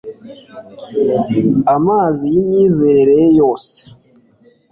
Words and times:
Amazi 1.75 2.23
yimyizerere 2.33 3.13
ye 3.21 3.27
yose 3.39 3.73